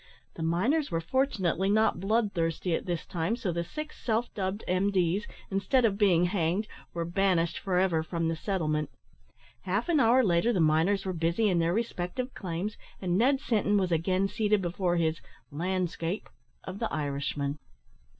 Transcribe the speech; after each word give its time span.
The 0.33 0.41
miners 0.41 0.89
were 0.89 0.99
fortunately 0.99 1.69
not 1.69 1.99
bloodthirsty 1.99 2.73
at 2.73 2.87
this 2.87 3.05
time, 3.05 3.35
so 3.35 3.51
the 3.51 3.63
six 3.63 4.03
self 4.03 4.33
dubbed 4.33 4.63
M.D.s, 4.67 5.27
instead 5.51 5.85
of 5.85 5.99
being 5.99 6.25
hanged, 6.25 6.67
were 6.91 7.05
banished 7.05 7.59
for 7.59 7.77
ever 7.77 8.01
from 8.01 8.27
the 8.27 8.35
settlement. 8.35 8.89
Half 9.61 9.89
an 9.89 9.99
hour 9.99 10.23
later 10.23 10.51
the 10.51 10.59
miners 10.59 11.05
were 11.05 11.13
busy 11.13 11.49
in 11.49 11.59
their 11.59 11.71
respective 11.71 12.33
claims, 12.33 12.77
and 12.99 13.15
Ned 13.15 13.39
Sinton 13.39 13.77
was 13.77 13.91
again 13.91 14.27
seated 14.27 14.59
before 14.59 14.95
his 14.97 15.21
"lan'scape" 15.51 16.27
of 16.63 16.79
the 16.79 16.91
Irishman. 16.91 17.59